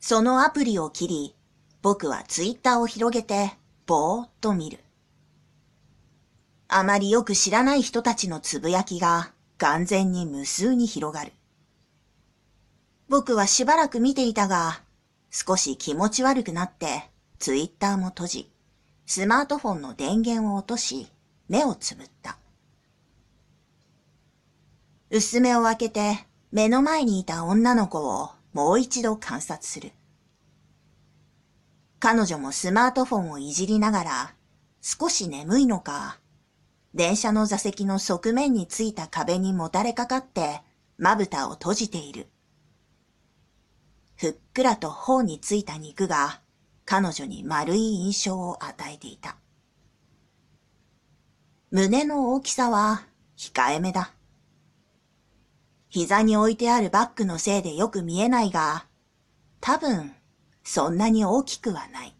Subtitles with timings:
[0.00, 1.36] そのアプリを切り、
[1.82, 3.52] 僕はツイッターを広げて、
[3.86, 4.78] ぼーっと見る。
[6.68, 11.32] あまりよく知らない人たちのつぶやきが、眼前に無数に広がる。
[13.10, 14.80] 僕はしばらく見ていたが、
[15.30, 18.52] 少し気持ち悪くなって、ツイッターも閉じ、
[19.04, 21.08] スマートフォンの電源を落とし、
[21.48, 22.38] 目をつぶった。
[25.10, 29.92] 薄目を開けて、目の前にいた女の子をもう一度観察する。
[31.98, 34.34] 彼女もスマートフォンをいじりながら、
[34.80, 36.18] 少し眠いのか、
[36.94, 40.62] 電車の座席の側面についた壁にもたれかかって、
[40.98, 42.28] まぶたを閉じている。
[44.16, 46.40] ふっくらと頬についた肉が、
[46.84, 49.36] 彼女に丸い印象を与えていた。
[51.70, 53.04] 胸の大きさは
[53.36, 54.12] 控えめだ。
[55.90, 58.86] 膝に置いてあるバッグのせいでよく見えないが、
[59.60, 60.14] 多分、
[60.62, 62.16] そんなに大きくはない。